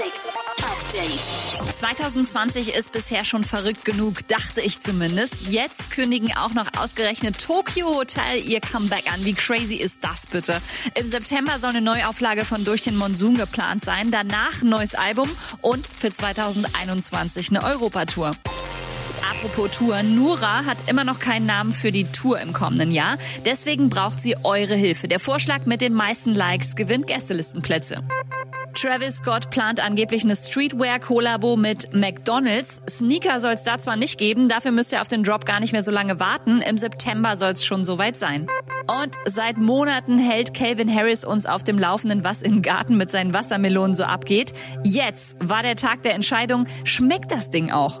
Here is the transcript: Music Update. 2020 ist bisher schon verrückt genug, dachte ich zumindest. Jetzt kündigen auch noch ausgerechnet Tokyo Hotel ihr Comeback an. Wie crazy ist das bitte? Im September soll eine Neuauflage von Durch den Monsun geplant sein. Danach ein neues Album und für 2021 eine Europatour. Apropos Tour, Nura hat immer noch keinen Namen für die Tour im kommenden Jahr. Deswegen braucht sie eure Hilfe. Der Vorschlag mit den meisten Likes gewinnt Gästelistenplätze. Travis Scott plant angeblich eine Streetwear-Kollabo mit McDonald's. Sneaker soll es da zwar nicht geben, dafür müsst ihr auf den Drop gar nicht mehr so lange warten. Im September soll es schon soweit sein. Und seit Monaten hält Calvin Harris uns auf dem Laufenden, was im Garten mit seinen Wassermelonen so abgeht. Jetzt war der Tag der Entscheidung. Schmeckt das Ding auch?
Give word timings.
Music 0.00 0.14
Update. 0.62 1.74
2020 1.74 2.74
ist 2.74 2.92
bisher 2.92 3.24
schon 3.24 3.44
verrückt 3.44 3.84
genug, 3.84 4.26
dachte 4.28 4.62
ich 4.62 4.80
zumindest. 4.80 5.48
Jetzt 5.48 5.90
kündigen 5.90 6.34
auch 6.38 6.54
noch 6.54 6.66
ausgerechnet 6.78 7.38
Tokyo 7.38 7.96
Hotel 7.96 8.42
ihr 8.46 8.60
Comeback 8.60 9.12
an. 9.12 9.22
Wie 9.24 9.34
crazy 9.34 9.74
ist 9.74 9.98
das 10.00 10.24
bitte? 10.24 10.58
Im 10.94 11.10
September 11.10 11.58
soll 11.58 11.70
eine 11.70 11.82
Neuauflage 11.82 12.46
von 12.46 12.64
Durch 12.64 12.82
den 12.82 12.96
Monsun 12.96 13.34
geplant 13.34 13.84
sein. 13.84 14.10
Danach 14.10 14.62
ein 14.62 14.70
neues 14.70 14.94
Album 14.94 15.28
und 15.60 15.86
für 15.86 16.10
2021 16.10 17.50
eine 17.50 17.62
Europatour. 17.62 18.34
Apropos 19.30 19.70
Tour, 19.76 20.02
Nura 20.02 20.64
hat 20.64 20.78
immer 20.86 21.04
noch 21.04 21.18
keinen 21.18 21.44
Namen 21.44 21.74
für 21.74 21.92
die 21.92 22.10
Tour 22.10 22.40
im 22.40 22.54
kommenden 22.54 22.90
Jahr. 22.90 23.18
Deswegen 23.44 23.90
braucht 23.90 24.22
sie 24.22 24.36
eure 24.44 24.74
Hilfe. 24.74 25.08
Der 25.08 25.20
Vorschlag 25.20 25.66
mit 25.66 25.82
den 25.82 25.92
meisten 25.92 26.34
Likes 26.34 26.74
gewinnt 26.74 27.06
Gästelistenplätze. 27.06 28.02
Travis 28.74 29.16
Scott 29.16 29.50
plant 29.50 29.80
angeblich 29.80 30.24
eine 30.24 30.36
Streetwear-Kollabo 30.36 31.56
mit 31.56 31.94
McDonald's. 31.94 32.82
Sneaker 32.88 33.40
soll 33.40 33.52
es 33.52 33.64
da 33.64 33.78
zwar 33.78 33.96
nicht 33.96 34.18
geben, 34.18 34.48
dafür 34.48 34.70
müsst 34.70 34.92
ihr 34.92 35.02
auf 35.02 35.08
den 35.08 35.22
Drop 35.22 35.44
gar 35.44 35.60
nicht 35.60 35.72
mehr 35.72 35.84
so 35.84 35.90
lange 35.90 36.20
warten. 36.20 36.60
Im 36.62 36.78
September 36.78 37.36
soll 37.36 37.52
es 37.52 37.64
schon 37.64 37.84
soweit 37.84 38.16
sein. 38.16 38.46
Und 38.86 39.14
seit 39.24 39.56
Monaten 39.56 40.18
hält 40.18 40.54
Calvin 40.54 40.92
Harris 40.92 41.24
uns 41.24 41.46
auf 41.46 41.62
dem 41.62 41.78
Laufenden, 41.78 42.24
was 42.24 42.42
im 42.42 42.62
Garten 42.62 42.96
mit 42.96 43.10
seinen 43.10 43.32
Wassermelonen 43.32 43.94
so 43.94 44.04
abgeht. 44.04 44.52
Jetzt 44.84 45.36
war 45.40 45.62
der 45.62 45.76
Tag 45.76 46.02
der 46.02 46.14
Entscheidung. 46.14 46.66
Schmeckt 46.84 47.30
das 47.30 47.50
Ding 47.50 47.70
auch? 47.70 48.00